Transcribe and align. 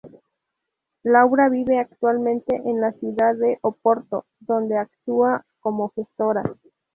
Laura 1.03 1.47
vive 1.49 1.77
actualmente 1.77 2.55
en 2.65 2.81
la 2.81 2.91
ciudad 2.93 3.35
de 3.35 3.59
Oporto, 3.61 4.25
donde 4.39 4.75
actúa 4.79 5.45
como 5.61 5.89
gestora. 5.89 6.41